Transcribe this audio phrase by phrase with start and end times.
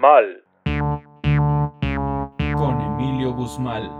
[0.00, 0.44] Mal.
[2.56, 3.90] Con Emilio Guzmán.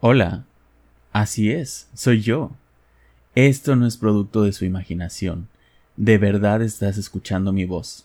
[0.00, 0.46] Hola.
[1.12, 2.50] Así es, soy yo.
[3.36, 5.46] Esto no es producto de su imaginación.
[5.96, 8.04] De verdad estás escuchando mi voz.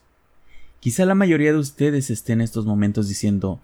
[0.80, 3.60] Quizá la mayoría de ustedes estén en estos momentos diciendo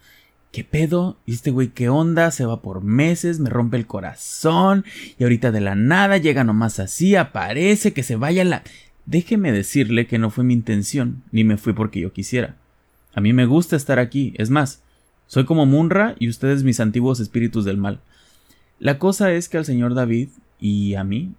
[0.51, 1.17] ¿Qué pedo?
[1.27, 2.31] ¿Y este güey qué onda?
[2.31, 4.83] Se va por meses, me rompe el corazón
[5.19, 8.63] y ahorita de la nada llega nomás así, aparece, que se vaya la...
[9.05, 12.55] Déjeme decirle que no fue mi intención, ni me fui porque yo quisiera.
[13.13, 14.81] A mí me gusta estar aquí, es más,
[15.27, 17.99] soy como Munra y ustedes mis antiguos espíritus del mal.
[18.79, 21.33] La cosa es que al señor David y a mí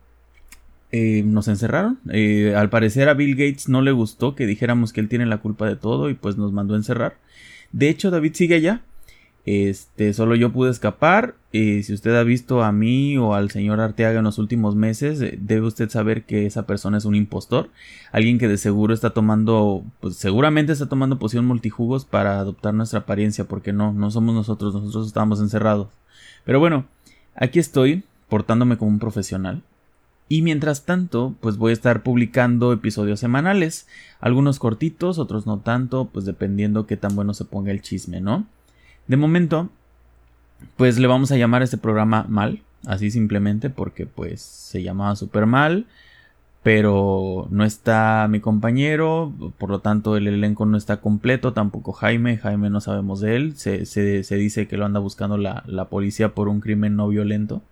[0.92, 1.98] eh, nos encerraron.
[2.10, 5.38] Eh, al parecer a Bill Gates no le gustó que dijéramos que él tiene la
[5.38, 7.18] culpa de todo y pues nos mandó a encerrar.
[7.72, 8.82] De hecho, David sigue allá,
[9.46, 11.36] este, solo yo pude escapar.
[11.52, 15.20] Y si usted ha visto a mí o al señor Arteaga en los últimos meses,
[15.22, 17.70] eh, debe usted saber que esa persona es un impostor.
[18.12, 23.00] Alguien que de seguro está tomando, pues seguramente está tomando poción multijugos para adoptar nuestra
[23.00, 25.88] apariencia, porque no, no somos nosotros, nosotros estábamos encerrados.
[26.44, 26.86] Pero bueno,
[27.36, 29.62] aquí estoy, portándome como un profesional.
[30.28, 33.86] Y mientras tanto, pues voy a estar publicando episodios semanales,
[34.18, 38.44] algunos cortitos, otros no tanto, pues dependiendo qué tan bueno se ponga el chisme, ¿no?
[39.08, 39.70] De momento,
[40.76, 45.16] pues le vamos a llamar a este programa mal, así simplemente porque pues se llamaba
[45.16, 45.86] super mal,
[46.62, 52.38] pero no está mi compañero, por lo tanto el elenco no está completo, tampoco Jaime,
[52.38, 56.34] Jaime no sabemos de él, se, se, dice que lo anda buscando la, la, policía
[56.34, 57.62] por un crimen no violento.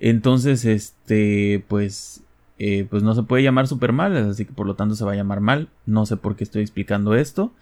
[0.00, 2.22] Entonces, este, pues,
[2.58, 5.12] eh, pues no se puede llamar super mal, así que por lo tanto se va
[5.12, 7.52] a llamar mal, no sé por qué estoy explicando esto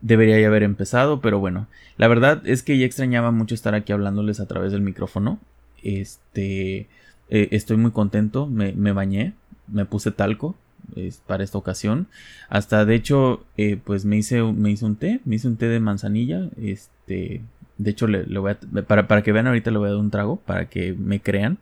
[0.00, 3.92] debería ya haber empezado, pero bueno, la verdad es que ya extrañaba mucho estar aquí
[3.92, 5.38] hablándoles a través del micrófono.
[5.82, 6.88] Este,
[7.28, 9.34] eh, estoy muy contento, me, bañé,
[9.68, 10.56] me puse talco
[11.26, 12.08] para esta ocasión.
[12.48, 15.66] Hasta de hecho, eh, pues me hice, me hice un té, me hice un té
[15.66, 16.48] de manzanilla.
[16.60, 17.42] Este,
[17.78, 20.36] de hecho, le, a, para, para que vean ahorita le voy a dar un trago,
[20.36, 21.58] para que me crean.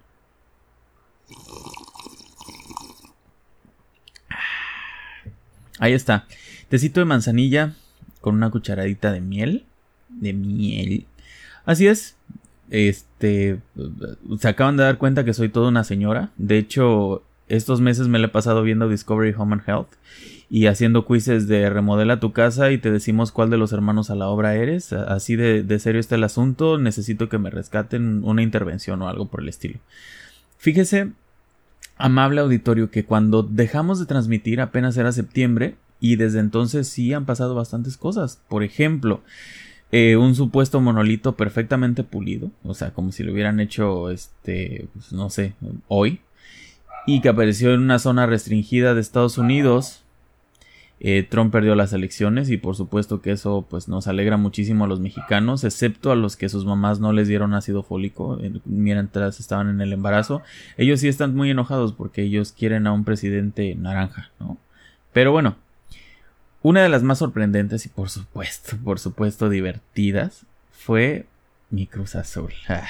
[5.78, 6.26] Ahí está.
[6.68, 7.74] Tecito de manzanilla,
[8.20, 9.64] con una cucharadita de miel.
[10.08, 11.06] De miel.
[11.64, 12.16] Así es.
[12.70, 13.60] Este.
[14.38, 16.30] Se acaban de dar cuenta que soy toda una señora.
[16.36, 19.88] De hecho, estos meses me lo he pasado viendo Discovery Home and Health.
[20.50, 24.14] Y haciendo quizzes de remodela tu casa y te decimos cuál de los hermanos a
[24.14, 24.92] la obra eres.
[24.92, 26.78] Así de, de serio está el asunto.
[26.78, 29.78] Necesito que me rescaten una intervención o algo por el estilo.
[30.56, 31.12] Fíjese,
[31.98, 37.26] amable auditorio, que cuando dejamos de transmitir apenas era septiembre, y desde entonces sí han
[37.26, 38.40] pasado bastantes cosas.
[38.48, 39.22] Por ejemplo,
[39.90, 45.12] eh, un supuesto monolito perfectamente pulido, o sea, como si lo hubieran hecho, este, pues,
[45.12, 45.54] no sé,
[45.88, 46.20] hoy,
[47.06, 50.02] y que apareció en una zona restringida de Estados Unidos.
[51.00, 54.88] Eh, Trump perdió las elecciones y por supuesto que eso pues nos alegra muchísimo a
[54.88, 59.38] los mexicanos, excepto a los que sus mamás no les dieron ácido fólico eh, mientras
[59.38, 60.42] estaban en el embarazo.
[60.76, 64.58] Ellos sí están muy enojados porque ellos quieren a un presidente naranja, ¿no?
[65.12, 65.56] Pero bueno,
[66.62, 71.26] una de las más sorprendentes y por supuesto, por supuesto divertidas fue
[71.70, 72.52] mi Cruz Azul.
[72.68, 72.86] Ah,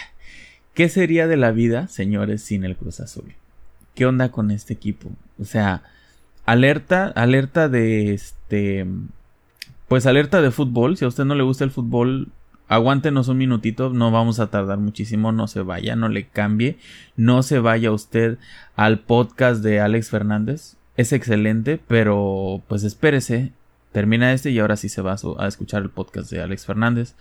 [0.74, 3.34] ¿Qué sería de la vida, señores, sin el Cruz Azul?
[3.94, 5.10] ¿Qué onda con este equipo?
[5.40, 5.82] O sea,
[6.46, 8.86] alerta, alerta de este,
[9.88, 10.96] pues alerta de fútbol.
[10.96, 12.28] Si a usted no le gusta el fútbol,
[12.68, 16.78] aguántenos un minutito, no vamos a tardar muchísimo, no se vaya, no le cambie,
[17.16, 18.38] no se vaya usted
[18.76, 20.76] al podcast de Alex Fernández.
[20.96, 23.52] Es excelente, pero pues espérese,
[23.98, 27.16] termina este y ahora sí se va a, escuchar el podcast de Alex Fernández.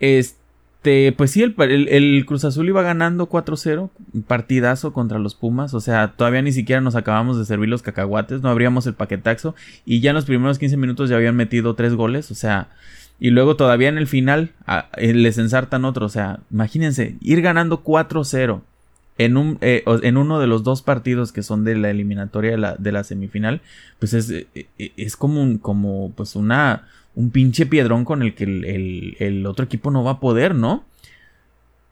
[0.00, 3.90] Este, pues sí, el, el, Cruz Azul iba ganando 4-0,
[4.26, 8.40] partidazo contra los Pumas, o sea, todavía ni siquiera nos acabamos de servir los cacahuates,
[8.40, 9.54] no abríamos el paquetaxo
[9.84, 12.68] y ya en los primeros 15 minutos ya habían metido tres goles, o sea,
[13.20, 14.52] y luego todavía en el final
[14.96, 18.62] eh, les ensartan otro, o sea, imagínense, ir ganando 4-0
[19.24, 22.58] en, un, eh, en uno de los dos partidos que son de la eliminatoria de
[22.58, 23.60] la, de la semifinal,
[23.98, 28.34] pues es, eh, eh, es como, un, como pues una, un pinche piedrón con el
[28.34, 30.84] que el, el, otro equipo no va a poder, ¿no?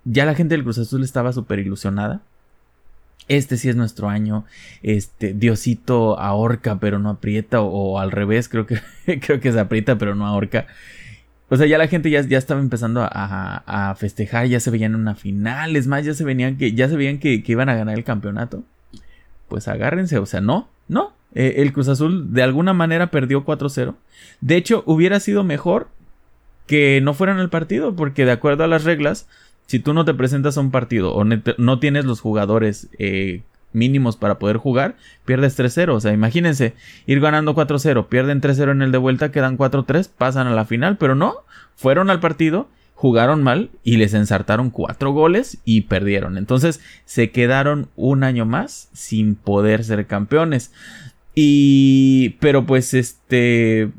[0.05, 2.23] Ya la gente del Cruz Azul estaba súper ilusionada.
[3.29, 4.45] Este sí es nuestro año.
[4.83, 7.61] Este, Diosito ahorca pero no aprieta.
[7.61, 8.81] O, o al revés, creo que,
[9.21, 10.67] creo que se aprieta pero no ahorca.
[11.51, 15.17] O sea, ya la gente ya, ya estaba empezando a, festejar, ya se veían una
[15.17, 18.05] final, es más, ya se venían que, ya se veían que, iban a ganar el
[18.05, 18.63] campeonato.
[19.49, 21.13] Pues agárrense, o sea, no, no.
[21.35, 23.97] Eh, el Cruz Azul de alguna manera perdió 4-0.
[24.41, 25.89] De hecho, hubiera sido mejor
[26.69, 29.27] que no fueran al partido, porque de acuerdo a las reglas,
[29.67, 34.17] si tú no te presentas a un partido o no tienes los jugadores eh, mínimos
[34.17, 35.95] para poder jugar, pierdes 3-0.
[35.95, 36.75] O sea, imagínense,
[37.07, 40.97] ir ganando 4-0, pierden 3-0 en el de vuelta, quedan 4-3, pasan a la final,
[40.97, 41.35] pero no,
[41.75, 46.37] fueron al partido, jugaron mal y les ensartaron 4 goles y perdieron.
[46.37, 50.73] Entonces se quedaron un año más sin poder ser campeones.
[51.35, 52.37] Y...
[52.41, 53.91] Pero pues este...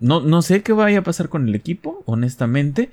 [0.00, 2.90] No, no sé qué vaya a pasar con el equipo, honestamente.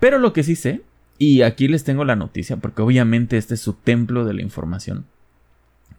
[0.00, 0.82] Pero lo que sí sé,
[1.16, 5.06] y aquí les tengo la noticia, porque obviamente este es su templo de la información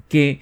[0.07, 0.39] que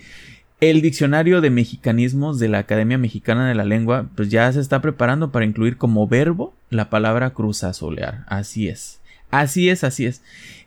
[0.61, 4.81] el diccionario de mexicanismos de la Academia Mexicana de la Lengua pues ya se está
[4.81, 8.23] preparando para incluir como verbo la palabra cruzazolear.
[8.27, 9.01] Así es.
[9.29, 10.21] Así es, así es.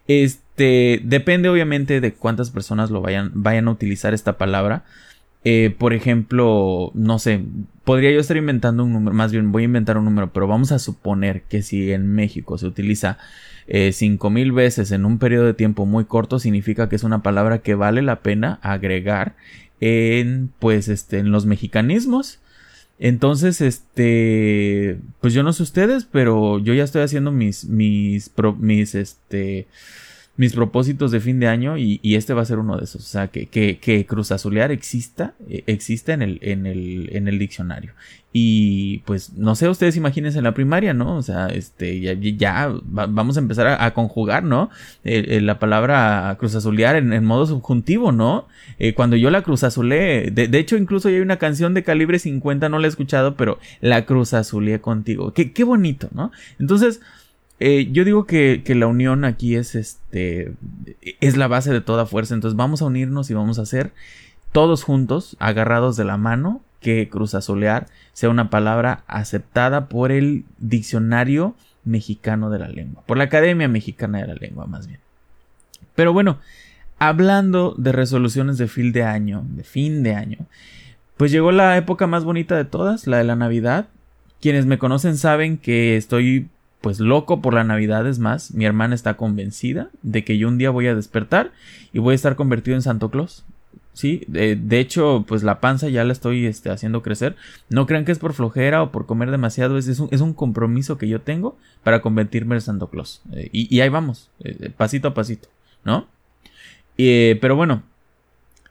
[0.07, 4.85] Este depende obviamente de cuántas personas lo vayan, vayan a utilizar esta palabra.
[5.49, 7.41] Eh, por ejemplo, no sé,
[7.85, 10.73] podría yo estar inventando un número, más bien voy a inventar un número, pero vamos
[10.73, 13.17] a suponer que si en México se utiliza
[13.69, 17.23] eh, cinco mil veces en un periodo de tiempo muy corto, significa que es una
[17.23, 19.37] palabra que vale la pena agregar
[19.81, 22.41] en, pues, este, en los mexicanismos.
[22.99, 28.97] Entonces, este, pues yo no sé ustedes, pero yo ya estoy haciendo mis, mis, mis,
[28.97, 29.69] este,
[30.37, 33.03] mis propósitos de fin de año y, este va a ser uno de esos.
[33.03, 37.29] O sea, que, que, que Cruz Azulear exista, eh, exista en el, en el, en
[37.29, 37.93] el diccionario.
[38.33, 41.17] Y pues, no sé, ustedes imagínense en la primaria, ¿no?
[41.17, 44.69] O sea, este, ya, ya vamos a empezar a, conjugar, ¿no?
[45.05, 48.47] la palabra Cruz Azulear en, modo subjuntivo, ¿no?
[48.79, 52.19] Eh, cuando yo la Cruz Azulé, de, de, hecho, incluso hay una canción de calibre
[52.19, 55.33] 50, no la he escuchado, pero la Cruz Azulé contigo.
[55.33, 56.31] Qué, qué bonito, ¿no?
[56.59, 57.01] Entonces,
[57.59, 60.53] eh, yo digo que, la unión aquí es este.
[61.21, 62.35] es la base de toda fuerza.
[62.35, 63.93] Entonces vamos a unirnos y vamos a hacer
[64.53, 71.55] todos juntos, agarrados de la mano, que cruzazolear sea una palabra aceptada por el diccionario
[71.85, 73.03] mexicano de la lengua.
[73.07, 75.01] Por la Academia Mexicana de la Lengua, más bien.
[75.95, 76.39] Pero bueno,
[76.99, 80.39] hablando de resoluciones de fin de año, de fin de año,
[81.17, 83.89] pues llegó la época más bonita de todas, la de la Navidad.
[84.41, 86.49] Quienes me conocen saben que estoy
[86.81, 90.59] pues loco por la Navidad es más, mi hermana está convencida de que yo un
[90.59, 91.53] día voy a despertar
[91.93, 93.45] y voy a estar convertido en Santo Claus.
[93.97, 97.35] Sí, de, hecho, pues la panza ya la estoy este, haciendo crecer.
[97.71, 101.09] No crean que es por flojera o por comer demasiado, es, es, un, compromiso que
[101.09, 103.23] yo tengo para convertirme en Santo Claus.
[103.33, 105.49] Eh, y, ahí vamos, eh, pasito a pasito,
[105.83, 106.09] ¿no?
[106.99, 107.85] Eh, pero bueno,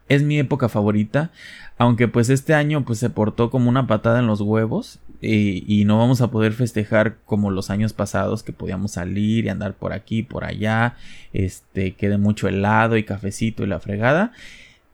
[0.10, 1.32] es mi época favorita.
[1.78, 5.98] Aunque pues este año pues se portó como una patada en los huevos y, no
[5.98, 10.24] vamos a poder festejar como los años pasados que podíamos salir y andar por aquí,
[10.24, 10.96] por allá,
[11.34, 14.32] este, quede mucho helado y cafecito y la fregada.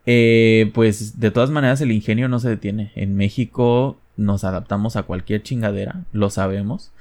[0.05, 2.91] Eh, pues de todas maneras el ingenio no se detiene.
[2.95, 6.91] En México nos adaptamos a cualquier chingadera, lo sabemos.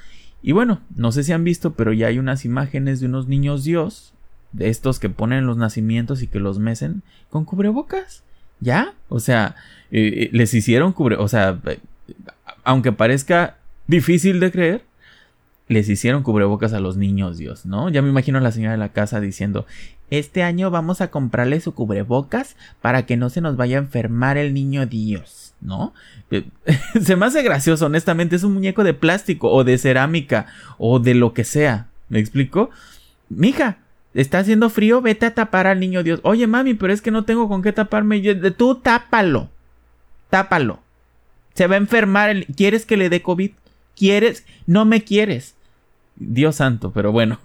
[0.43, 3.65] Y bueno, no sé si han visto, pero ya hay unas imágenes de unos niños
[3.65, 4.15] Dios,
[4.53, 8.23] de estos que ponen los nacimientos y que los mecen con cubrebocas.
[8.61, 8.95] ¿Ya?
[9.09, 9.57] O sea,
[9.91, 11.17] eh, eh, les hicieron cubre...
[11.17, 11.59] O sea,
[12.65, 13.57] aunque parezca
[13.87, 14.85] difícil de creer,
[15.71, 17.89] les hicieron cubrebocas a los niños Dios, ¿no?
[17.91, 19.67] Ya me imagino a la señora de la casa diciendo,
[20.11, 24.37] este año vamos a comprarle su cubrebocas para que no se nos vaya a enfermar
[24.37, 25.95] el niño Dios, ¿no?
[27.01, 30.47] se me hace gracioso, honestamente, es un muñeco de plástico o de cerámica
[30.77, 32.71] o de lo que sea, ¿me explico?
[33.29, 33.79] Mija,
[34.15, 36.21] está haciendo frío, vete a tapar al niño Dios.
[36.23, 38.21] Oye, mami, pero es que no tengo con qué taparme.
[38.57, 39.51] Tú tápalo,
[40.29, 40.81] tápalo.
[41.55, 42.47] Se va a enfermar.
[42.57, 43.51] ¿Quieres que le dé COVID?
[43.97, 44.45] ¿Quieres?
[44.67, 45.55] No me quieres.
[46.17, 47.39] Dios santo, pero bueno.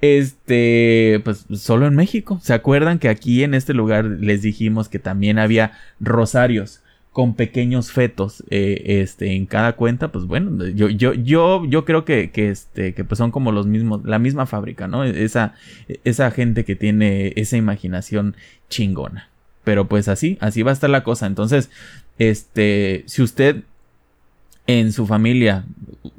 [0.00, 2.40] Este, pues solo en México.
[2.42, 6.79] ¿Se acuerdan que aquí en este lugar les dijimos que también había rosarios
[7.12, 10.12] con pequeños fetos eh, este, en cada cuenta?
[10.12, 13.66] Pues bueno, yo, yo, yo, yo creo que, que, este, que pues son como los
[13.66, 15.04] mismos, la misma fábrica, ¿no?
[15.04, 15.54] Esa,
[16.04, 18.36] esa gente que tiene esa imaginación
[18.68, 19.28] chingona.
[19.64, 21.26] Pero pues así, así va a estar la cosa.
[21.26, 21.70] Entonces,
[22.18, 23.64] este, si usted
[24.66, 25.64] en su familia,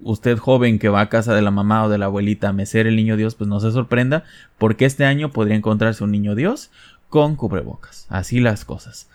[0.03, 2.85] usted joven que va a casa de la mamá o de la abuelita a mecer
[2.85, 4.25] el niño Dios, pues no se sorprenda,
[4.57, 6.69] porque este año podría encontrarse un niño Dios
[7.07, 8.07] con cubrebocas.
[8.09, 9.09] Así las cosas.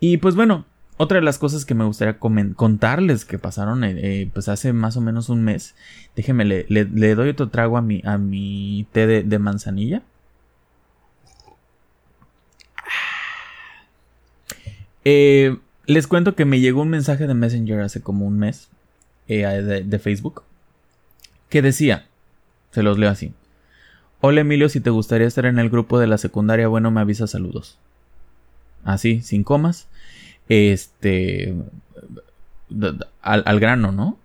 [0.00, 0.64] Y pues bueno,
[0.96, 4.96] otra de las cosas que me gustaría contarles que pasaron eh, eh, pues hace más
[4.96, 5.74] o menos un mes.
[6.16, 10.02] Déjeme, le, doy otro trago a mi, té de manzanilla.
[15.04, 15.56] Eh,
[15.86, 18.68] les cuento que me llegó un mensaje de Messenger hace como un mes
[19.28, 20.42] eh, de, Facebook
[21.48, 22.06] que decía,
[22.70, 23.32] se los leo así.
[24.20, 27.26] Hola Emilio, si te gustaría estar en el grupo de la secundaria, bueno, me avisa
[27.26, 27.78] saludos.
[28.84, 29.88] Así, sin comas.
[30.48, 31.54] Este...
[33.22, 34.18] Al, al, grano, ¿no?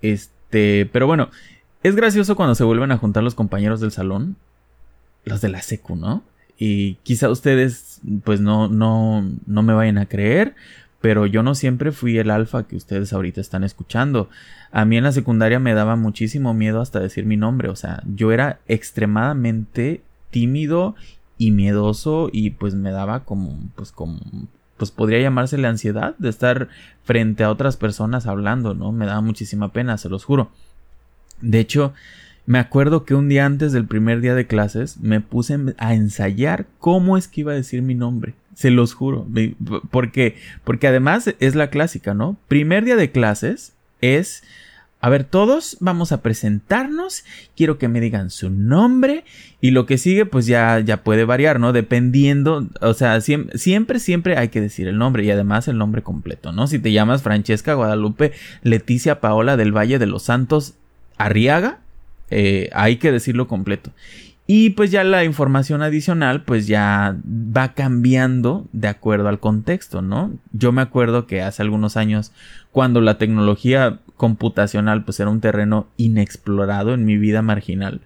[0.00, 0.88] Este...
[0.92, 1.30] Pero bueno,
[1.82, 4.36] es gracioso cuando se vuelven a juntar los compañeros del salón.
[5.24, 6.22] Los de la secu, ¿no?
[6.58, 10.54] Y quizá ustedes pues no, no, no me vayan a creer,
[11.00, 14.28] pero yo no siempre fui el alfa que ustedes ahorita están escuchando.
[14.70, 18.02] A mí en la secundaria me daba muchísimo miedo hasta decir mi nombre, o sea,
[18.06, 20.94] yo era extremadamente tímido
[21.38, 24.20] y miedoso y pues me daba como pues como
[24.82, 26.66] pues podría llamarse la ansiedad de estar
[27.04, 28.90] frente a otras personas hablando, ¿no?
[28.90, 30.50] Me daba muchísima pena, se los juro.
[31.40, 31.94] De hecho,
[32.46, 36.66] me acuerdo que un día antes del primer día de clases me puse a ensayar
[36.80, 38.34] cómo es que iba a decir mi nombre.
[38.56, 39.24] Se los juro.
[39.92, 40.34] Porque,
[40.64, 42.36] porque además es la clásica, ¿no?
[42.48, 44.42] Primer día de clases es
[45.04, 47.24] a ver, todos vamos a presentarnos.
[47.56, 49.24] Quiero que me digan su nombre.
[49.60, 51.72] Y lo que sigue, pues ya, ya puede variar, ¿no?
[51.72, 52.68] Dependiendo.
[52.80, 55.24] O sea, siempre, siempre, hay que decir el nombre.
[55.24, 56.68] Y además el nombre completo, ¿no?
[56.68, 58.30] Si te llamas Francesca Guadalupe
[58.62, 60.74] Leticia Paola del Valle de los Santos
[61.18, 61.80] Arriaga,
[62.30, 63.90] eh, hay que decirlo completo.
[64.46, 70.30] Y pues ya la información adicional pues ya va cambiando de acuerdo al contexto, ¿no?
[70.52, 72.32] Yo me acuerdo que hace algunos años
[72.70, 78.02] cuando la tecnología computacional pues era un terreno inexplorado en mi vida marginal,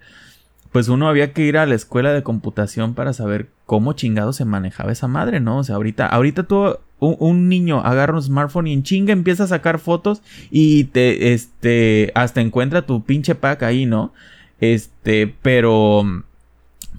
[0.71, 4.43] pues uno había que ir a la escuela de computación para saber cómo chingado se
[4.43, 5.59] manejaba esa madre, ¿no?
[5.59, 9.47] O sea, ahorita, ahorita tú, un, niño agarra un smartphone y en chinga empieza a
[9.47, 14.11] sacar fotos y te, este, hasta encuentra tu pinche pack ahí, ¿no?
[14.59, 16.01] Este, pero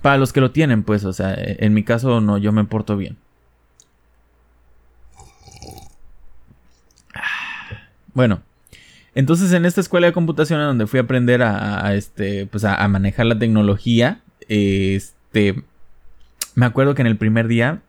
[0.00, 2.96] para los que lo tienen, pues, o sea, en mi caso no, yo me porto
[2.96, 3.16] bien.
[8.14, 8.42] Bueno,
[9.18, 13.26] entonces en esta escuela de computación donde fui a aprender a, este, pues a, manejar
[13.26, 15.64] la tecnología, este,
[16.54, 17.82] me acuerdo que en el primer día,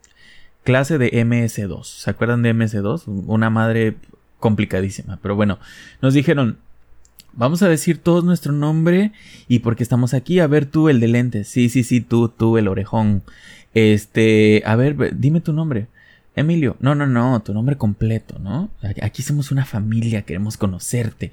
[0.64, 3.04] clase de MS2, ¿se acuerdan de MS2?
[3.28, 3.96] Una madre
[4.40, 5.60] complicadísima, pero bueno,
[6.02, 6.58] nos dijeron,
[7.34, 9.12] Vamos a decir todos nuestro nombre
[9.48, 10.40] y porque estamos aquí.
[10.40, 11.48] A ver tú, el de lentes.
[11.48, 13.22] Sí, sí, sí, tú, tú, el orejón.
[13.76, 15.88] Este, a ver, dime tu nombre.
[16.36, 16.78] Emilio.
[16.80, 18.70] No, no, no, tu nombre completo, ¿no?
[19.02, 21.32] Aquí somos una familia, queremos conocerte.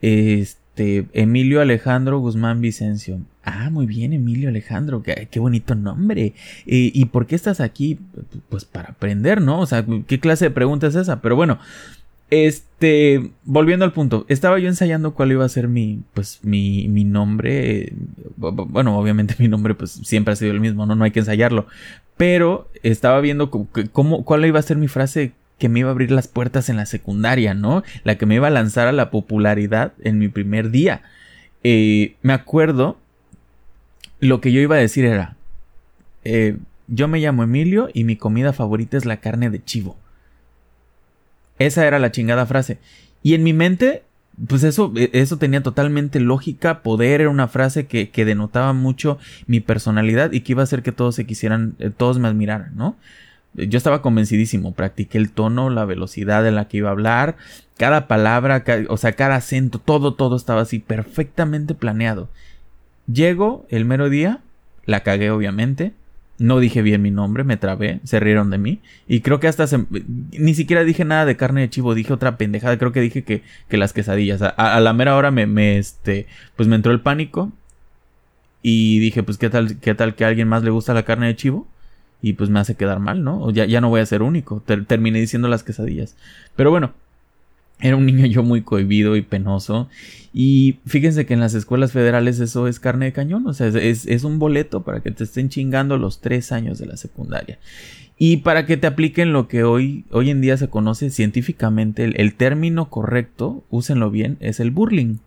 [0.00, 3.20] Este, Emilio Alejandro Guzmán Vicencio.
[3.44, 6.34] Ah, muy bien, Emilio Alejandro, qué, bonito nombre.
[6.66, 7.98] ¿Y por qué estás aquí?
[8.48, 9.60] Pues para aprender, ¿no?
[9.60, 11.22] O sea, ¿qué clase de pregunta es esa?
[11.22, 11.58] Pero bueno,
[12.30, 17.04] este, volviendo al punto, estaba yo ensayando cuál iba a ser mi, pues, mi, mi
[17.04, 17.94] nombre.
[18.36, 20.94] Bueno, obviamente mi nombre, pues, siempre ha sido el mismo, ¿no?
[20.94, 21.66] No hay que ensayarlo.
[22.18, 23.50] Pero estaba viendo
[23.92, 26.76] cómo, cuál iba a ser mi frase que me iba a abrir las puertas en
[26.76, 27.82] la secundaria, ¿no?
[28.04, 31.02] La que me iba a lanzar a la popularidad en mi primer día.
[31.64, 32.98] Eh, me acuerdo,
[34.20, 35.36] lo que yo iba a decir era,
[36.24, 36.56] eh,
[36.86, 39.96] yo me llamo Emilio y mi comida favorita es la carne de chivo.
[41.58, 42.78] Esa era la chingada frase.
[43.22, 44.02] Y en mi mente,
[44.46, 49.18] pues eso, e, eso tenía totalmente lógica, poder, era una frase que, que denotaba mucho
[49.46, 52.76] mi personalidad y que iba a hacer que todos se quisieran, eh, todos me admiraran,
[52.76, 52.96] ¿no?
[53.54, 57.36] Yo estaba convencidísimo, practiqué el tono, la velocidad en la que iba a hablar,
[57.76, 62.28] cada palabra, o sea, cada acento, todo, todo estaba así perfectamente planeado.
[63.10, 64.40] Llego el mero día,
[64.84, 65.92] la cagué obviamente,
[66.38, 68.80] no dije bien mi nombre, me trabé, se rieron de mí.
[69.08, 69.84] Y creo que hasta se,
[70.32, 72.78] ni siquiera dije nada de carne de chivo, dije otra pendejada.
[72.78, 74.40] Creo que dije que, que las quesadillas.
[74.42, 76.26] A, la mera hora me, me, este,
[76.56, 77.52] pues me entró el pánico.
[78.62, 81.26] Y dije, pues qué tal, qué tal que a alguien más le gusta la carne
[81.26, 81.66] de chivo.
[82.22, 83.50] Y pues me hace quedar mal, ¿no?
[83.50, 84.62] Ya, ya no voy a ser único.
[84.86, 86.16] terminé diciendo las quesadillas.
[86.56, 86.92] Pero bueno,
[87.80, 89.88] era un niño yo muy cohibido y penoso.
[90.32, 93.46] Y fíjense que en las escuelas federales eso es carne de cañón.
[93.46, 96.96] O sea, es, un boleto para que te estén chingando los tres años de la
[96.96, 97.58] secundaria.
[98.18, 102.34] Y para que te apliquen lo que hoy, hoy en día se conoce científicamente, el,
[102.34, 105.18] término correcto, úsenlo bien, es el burling.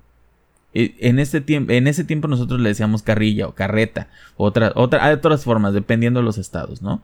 [0.74, 5.06] E, en, este tiempo, en ese tiempo nosotros le decíamos carrilla o carreta, otra, otra,
[5.06, 7.02] hay otras formas, dependiendo de los estados, ¿no?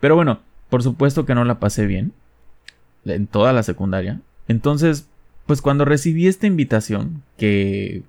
[0.00, 2.12] Pero bueno, por supuesto que no la pasé bien
[3.06, 4.20] en toda la secundaria.
[4.52, 5.08] Entonces,
[5.46, 8.02] pues cuando recibí esta invitación, que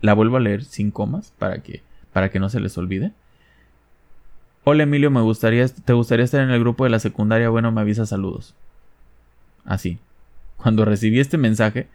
[0.00, 1.82] la vuelvo a leer sin comas para que,
[2.12, 3.12] para que no se les olvide.
[4.62, 7.50] Hola Emilio, me gustaría, ¿te gustaría estar en el grupo de la secundaria?
[7.50, 8.54] Bueno, me avisa saludos.
[9.64, 9.98] Así.
[10.56, 11.88] Cuando recibí este mensaje,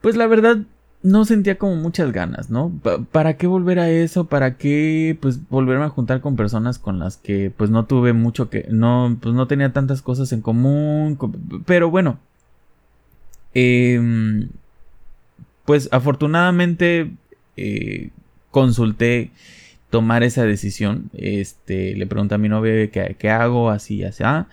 [0.00, 0.58] pues la verdad
[1.02, 2.72] no sentía como muchas ganas, ¿no?
[3.10, 4.26] ¿Para qué volver a eso?
[4.26, 8.50] ¿Para qué pues volverme a juntar con personas con las que pues no tuve mucho
[8.50, 11.18] que no pues no tenía tantas cosas en común,
[11.66, 12.18] pero bueno.
[13.54, 14.48] Em,
[15.64, 17.12] pues afortunadamente
[17.56, 18.10] eh,
[18.50, 19.30] consulté
[19.90, 21.10] tomar esa decisión.
[21.14, 24.22] Este, le pregunté a mi novia qué, qué hago, así, así.
[24.24, 24.46] Ah,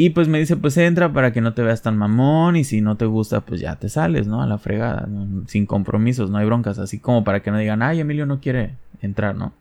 [0.00, 2.80] y pues me dice, pues entra para que no te veas tan mamón y si
[2.80, 4.40] no te gusta, pues ya te sales, ¿no?
[4.40, 5.08] A la fregada,
[5.48, 8.76] sin compromisos, no hay broncas, así como para que no digan, ay, Emilio no quiere
[9.02, 9.52] entrar, ¿no?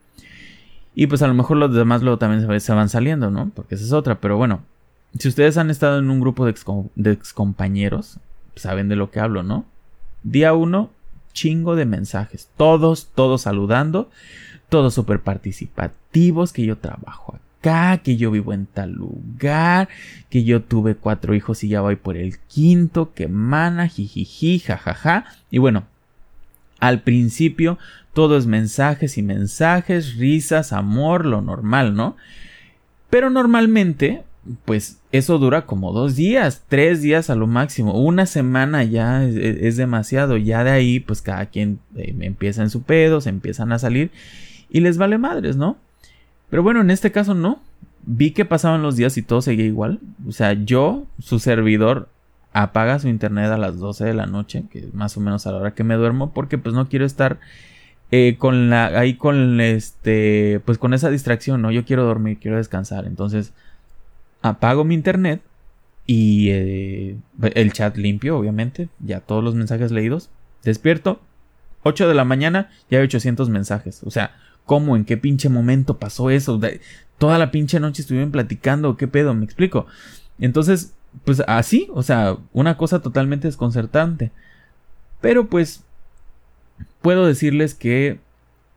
[0.93, 3.49] Y pues a lo mejor los demás luego también se van saliendo, ¿no?
[3.55, 4.21] Porque esa es otra.
[4.21, 4.61] Pero bueno,
[5.17, 6.51] si ustedes han estado en un grupo de,
[7.11, 8.19] ex compañeros,
[8.55, 9.65] saben de lo que hablo, ¿no?
[10.21, 10.91] Día uno,
[11.33, 12.47] chingo de mensajes.
[12.57, 14.11] Todos, todos saludando.
[14.69, 16.53] Todos súper participativos.
[16.53, 19.89] Que yo trabajo Que yo vivo en tal lugar.
[20.29, 23.13] Que yo tuve cuatro hijos y ya voy por el quinto.
[23.13, 25.25] Que mana, jijiji, jajaja.
[25.51, 25.85] Y bueno,
[26.79, 27.77] al principio
[28.13, 32.15] todo es mensajes y mensajes, risas, amor, lo normal, ¿no?
[33.09, 34.23] Pero normalmente
[34.65, 37.99] pues eso dura como dos días, tres días a lo máximo.
[37.99, 40.37] Una semana ya es, demasiado.
[40.37, 44.11] Ya de ahí, pues cada quien eh, empieza en su pedo, se empiezan a salir
[44.69, 45.77] y les vale madres, ¿no?
[46.49, 47.61] Pero bueno, en este caso no.
[48.09, 49.99] Vi que pasaban los días y todo seguía igual.
[50.27, 52.07] O sea, yo, su servidor,
[52.53, 55.51] apaga su internet a las 12 de la noche, que es más o menos a
[55.51, 57.39] la hora que me duermo, porque pues no quiero estar
[58.11, 61.71] eh, con la, ahí con este, pues con esa distracción, ¿no?
[61.71, 63.05] Yo quiero dormir, quiero descansar.
[63.05, 63.53] Entonces,
[64.41, 65.41] apago mi internet
[66.05, 67.17] y eh,
[67.53, 70.29] el chat limpio, obviamente, ya todos los mensajes leídos.
[70.63, 71.19] Despierto,
[71.83, 74.01] 8 de la mañana, ya hay 800 mensajes.
[74.03, 74.35] O sea,
[74.67, 74.95] ¿cómo?
[74.95, 76.59] ¿En qué pinche momento pasó eso?
[77.17, 79.33] toda la pinche noche estuvieron platicando, ¿qué pedo?
[79.33, 79.87] Me explico.
[80.37, 80.93] Entonces,
[81.25, 84.31] pues así, o sea, una cosa totalmente desconcertante.
[85.19, 85.83] Pero pues,
[87.01, 88.19] puedo decirles que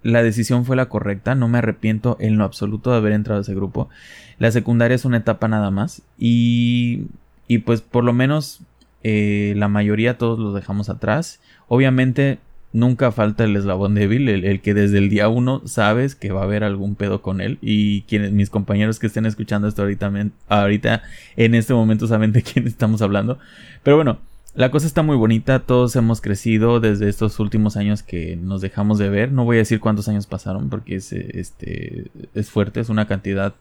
[0.02, 3.42] la decisión fue la correcta, no me arrepiento en lo absoluto de haber entrado a
[3.42, 3.90] ese grupo.
[4.38, 7.08] La secundaria es una etapa nada más y,
[7.46, 8.62] y pues por lo menos
[9.02, 11.40] eh, la mayoría todos los dejamos atrás.
[11.68, 12.38] Obviamente
[12.72, 16.44] nunca falta el eslabón débil, el, que desde el día uno sabes que va a
[16.44, 20.12] haber algún pedo con él y quienes mis compañeros que estén escuchando esto ahorita,
[20.48, 21.02] ahorita
[21.36, 23.38] en este momento saben de quién estamos hablando.
[23.82, 24.18] Pero bueno,
[24.54, 28.98] la cosa está muy bonita, todos hemos crecido desde estos últimos años que nos dejamos
[28.98, 29.32] de ver.
[29.32, 33.54] No voy a decir cuántos años pasaron porque es, este, es fuerte, es una cantidad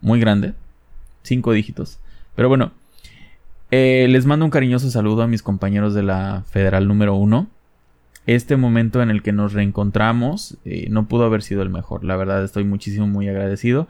[0.00, 0.54] muy grande.
[1.22, 1.98] Cinco dígitos.
[2.34, 2.72] Pero bueno,
[3.70, 7.48] eh, les mando un cariñoso saludo a mis compañeros de la Federal número uno.
[8.26, 12.04] Este momento en el que nos reencontramos eh, no pudo haber sido el mejor.
[12.04, 13.88] La verdad estoy muchísimo muy agradecido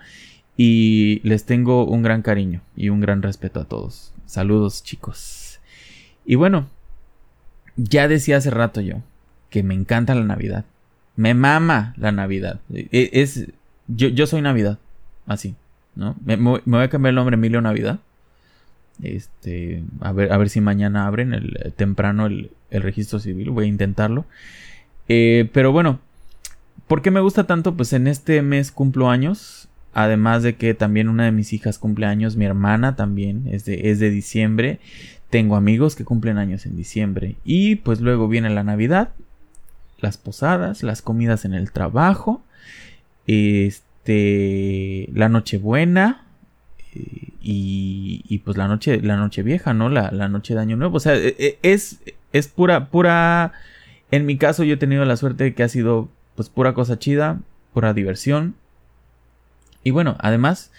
[0.57, 4.13] y les tengo un gran cariño y un gran respeto a todos.
[4.27, 5.61] Saludos chicos.
[6.25, 6.69] Y bueno,
[7.77, 9.03] ya decía hace rato yo
[9.49, 10.65] que me encanta la Navidad.
[11.17, 12.61] Me mama la Navidad.
[12.73, 13.49] E, es,
[13.89, 14.79] yo, yo soy Navidad.
[15.27, 15.55] Así,
[15.95, 16.17] ¿no?
[16.25, 18.01] Me, voy a cambiar el nombre Emilio Navidad.
[19.03, 23.51] Este, a ver, a ver si mañana abren el, temprano el, el registro civil.
[23.51, 24.27] Voy a intentarlo.
[25.09, 26.01] Eh, pero bueno,
[26.87, 27.77] ¿por qué me gusta tanto?
[27.77, 29.69] Pues en este mes cumplo años.
[29.93, 33.91] Además de que también una de mis hijas cumple años, mi hermana también es de,
[33.91, 34.79] es de diciembre.
[35.31, 37.37] Tengo amigos que cumplen años en diciembre.
[37.45, 39.11] Y pues luego viene la Navidad,
[39.99, 42.43] las posadas, las comidas en el trabajo,
[43.27, 46.25] este, la Nochebuena.
[46.93, 49.89] Y, y, pues la noche, la noche vieja, ¿no?
[49.89, 50.97] La, la noche de Año Nuevo.
[50.97, 52.01] O sea, e, e, es,
[52.33, 53.53] es pura, pura.
[54.11, 56.99] En mi caso, yo he tenido la suerte de que ha sido, pues, pura cosa
[56.99, 57.41] chida,
[57.73, 58.55] pura diversión.
[59.83, 60.71] Y bueno, además,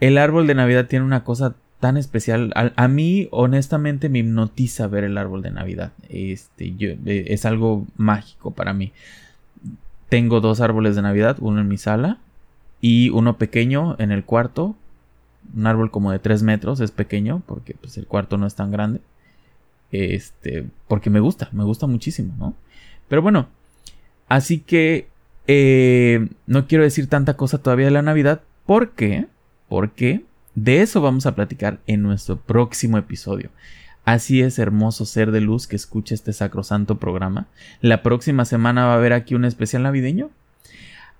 [0.00, 2.52] el árbol de Navidad tiene una cosa tan especial.
[2.54, 5.92] A, mí, honestamente, me hipnotiza ver el árbol de Navidad.
[6.08, 8.92] Este, yo, eh, es algo mágico para mí.
[10.08, 12.18] Tengo dos árboles de Navidad, uno en mi sala
[12.80, 14.76] y uno pequeño en el cuarto.
[15.54, 18.70] Un árbol como de 3 metros, es pequeño porque pues, el cuarto no es tan
[18.70, 19.00] grande.
[19.90, 22.54] Este, porque me gusta, me gusta muchísimo, ¿no?
[23.08, 23.48] Pero bueno,
[24.28, 25.08] así que
[25.46, 29.26] eh, no quiero decir tanta cosa todavía de la Navidad porque,
[29.68, 33.50] porque de eso vamos a platicar en nuestro próximo episodio.
[34.04, 37.46] Así es, hermoso ser de luz que escucha este sacrosanto programa.
[37.80, 40.30] La próxima semana va a haber aquí un especial navideño.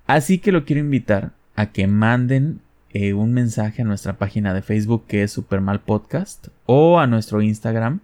[0.06, 2.60] Así que lo quiero invitar a que manden
[2.92, 7.42] eh, un mensaje a nuestra página de Facebook que es Supermal Podcast o a nuestro
[7.42, 8.01] Instagram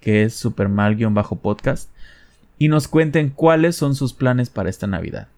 [0.00, 1.90] que es Supermal-podcast
[2.58, 5.28] y nos cuenten cuáles son sus planes para esta Navidad.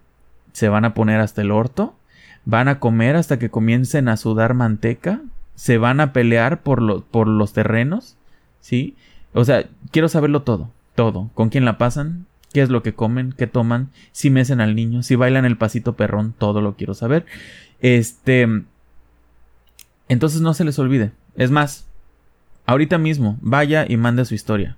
[0.53, 1.95] ¿Se van a poner hasta el orto?
[2.45, 5.21] ¿Van a comer hasta que comiencen a sudar manteca?
[5.61, 8.17] se van a pelear por, por los terrenos,
[8.63, 8.97] ¿sí?
[9.35, 11.29] O sea, quiero saberlo todo, todo.
[11.35, 12.25] ¿Con quién la pasan?
[12.55, 13.35] ¿Qué es lo que comen?
[13.37, 13.91] ¿Qué toman?
[14.11, 17.27] Si mecen al niño, si bailan el pasito perrón, todo lo quiero saber.
[17.81, 18.63] Este...
[20.11, 21.12] Entonces no se les olvide.
[21.37, 21.87] Es más,
[22.66, 24.77] ahorita mismo, vaya y mande su historia.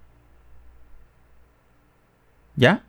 [2.55, 2.85] ¿Ya?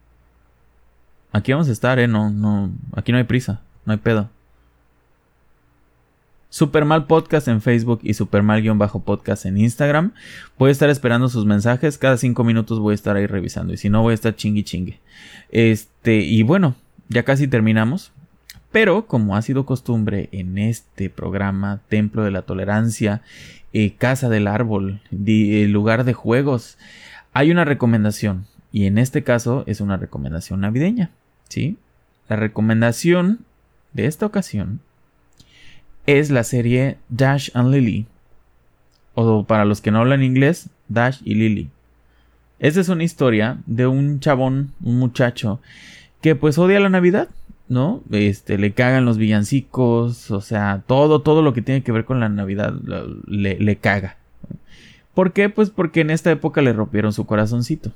[1.31, 4.29] Aquí vamos a estar, eh, no, no, aquí no hay prisa, no hay pedo.
[6.49, 10.11] Supermal Podcast en Facebook y Supermal-podcast en Instagram.
[10.59, 11.97] Voy a estar esperando sus mensajes.
[11.97, 13.73] Cada cinco minutos voy a estar ahí revisando.
[13.73, 14.99] Y si no, voy a estar chingui chingue.
[15.49, 16.75] Este, y bueno,
[17.07, 18.11] ya casi terminamos.
[18.73, 23.21] Pero, como ha sido costumbre en este programa, Templo de la Tolerancia,
[23.71, 26.79] eh, Casa del Árbol, eh, lugar de juegos,
[27.33, 28.47] hay una recomendación.
[28.71, 31.11] Y en este caso es una recomendación navideña.
[31.49, 31.77] ¿Sí?
[32.27, 33.41] La recomendación
[33.93, 34.79] de esta ocasión
[36.07, 38.07] es la serie Dash and Lily.
[39.13, 41.69] O para los que no hablan inglés, Dash y Lily.
[42.57, 45.61] Esta es una historia de un chabón, un muchacho,
[46.21, 47.29] que pues odia la Navidad,
[47.67, 48.03] ¿no?
[48.11, 52.19] Este, le cagan los villancicos, o sea, todo, todo lo que tiene que ver con
[52.19, 52.73] la Navidad
[53.27, 54.17] le, le caga.
[55.13, 55.49] ¿Por qué?
[55.49, 57.91] Pues porque en esta época le rompieron su corazoncito.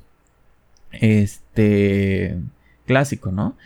[0.92, 2.38] Este,
[2.86, 3.56] clásico, ¿no?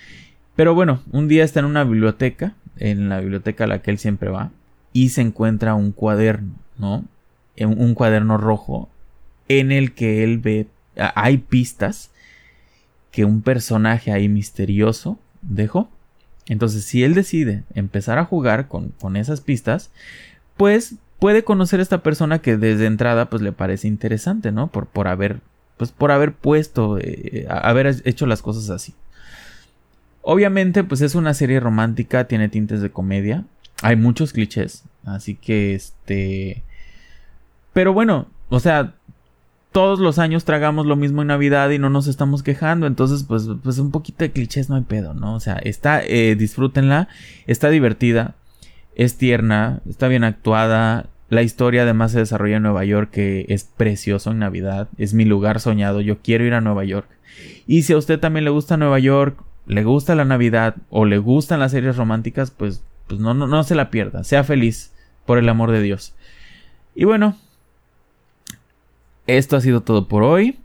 [0.56, 3.98] Pero bueno, un día está en una biblioteca, en la biblioteca a la que él
[3.98, 4.50] siempre va,
[4.92, 7.04] y se encuentra un cuaderno, ¿no?
[7.58, 8.88] Un cuaderno rojo
[9.48, 12.10] en el que él ve hay pistas
[13.10, 15.90] que un personaje ahí misterioso dejó.
[16.46, 19.90] Entonces, si él decide empezar a jugar con, esas pistas,
[20.56, 24.66] pues puede conocer a esta persona que desde entrada pues le parece interesante, ¿no?
[24.66, 25.40] Por, por haber,
[25.76, 28.94] pues por haber puesto, eh, haber hecho las cosas así.
[30.22, 33.44] Obviamente, pues es una serie romántica, tiene tintes de comedia,
[33.82, 36.62] hay muchos clichés, así que este...
[37.72, 38.94] Pero bueno, o sea,
[39.72, 42.86] todos los años tragamos lo mismo en Navidad y no nos estamos quejando.
[42.86, 45.34] Entonces, pues, pues un poquito de clichés no hay pedo, ¿no?
[45.34, 47.08] O sea, está, eh, disfrútenla,
[47.46, 48.34] está divertida,
[48.94, 51.06] es tierna, está bien actuada.
[51.30, 55.24] La historia además se desarrolla en Nueva York, que es precioso en Navidad, es mi
[55.24, 57.08] lugar soñado, yo quiero ir a Nueva York.
[57.66, 61.16] Y si a usted también le gusta Nueva York, le gusta la Navidad o le
[61.16, 64.92] gustan las series románticas, pues, pues no, no, no se la pierda, sea feliz,
[65.24, 66.14] por el amor de Dios.
[66.94, 67.36] Y bueno,
[69.26, 70.56] esto ha sido todo por hoy.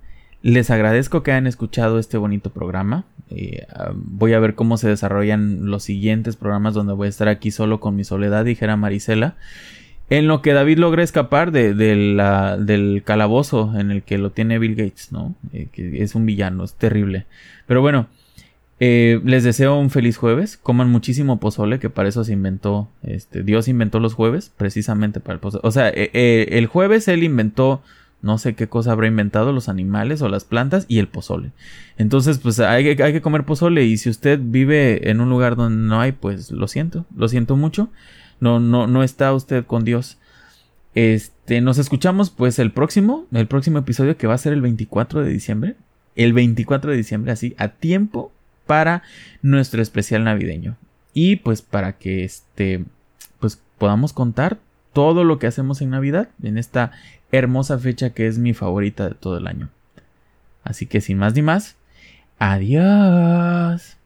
[0.41, 3.05] Les agradezco que hayan escuchado este bonito programa.
[3.29, 7.27] Eh, ah, voy a ver cómo se desarrollan los siguientes programas donde voy a estar
[7.27, 9.35] aquí solo con mi soledad, dijera Marisela.
[10.09, 14.75] En lo que David logra escapar de, del calabozo en el que lo tiene Bill
[14.75, 15.35] Gates, ¿no?
[15.51, 17.25] Eh, que es un villano, es terrible.
[17.65, 18.07] Pero bueno,
[18.79, 20.55] eh, les deseo un feliz jueves.
[20.55, 22.87] Coman muchísimo pozole, que para eso se inventó.
[23.03, 25.61] Este, Dios inventó los jueves, precisamente para el pozole.
[25.65, 27.81] O sea, el jueves él inventó
[28.21, 31.51] no sé qué cosa habrá inventado los animales o las plantas y el pozole.
[31.97, 35.87] Entonces, pues hay, hay, que comer pozole y si usted vive en un lugar donde
[35.87, 37.89] no hay, pues lo siento, lo siento mucho.
[38.39, 40.17] No, no, no está usted con Dios.
[40.95, 45.23] Este, nos escuchamos pues el próximo, el próximo episodio que va a ser el 24
[45.23, 45.75] de diciembre.
[46.15, 48.31] El 24 de diciembre, así, a tiempo
[48.65, 49.03] para
[49.43, 50.75] nuestro especial navideño.
[51.13, 52.83] Y pues para que este,
[53.39, 54.57] pues podamos contar
[54.93, 56.91] todo lo que hacemos en Navidad, en esta
[57.31, 59.69] hermosa fecha que es mi favorita de todo el año.
[60.63, 61.75] Así que sin más ni más,
[62.39, 63.97] adiós.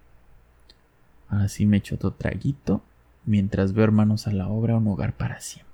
[1.30, 2.82] Ahora sí me echo otro traguito
[3.26, 5.71] mientras veo hermanos a la obra un hogar para siempre.